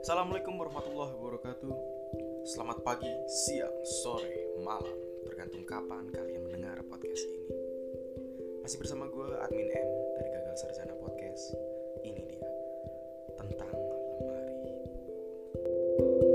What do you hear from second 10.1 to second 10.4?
dari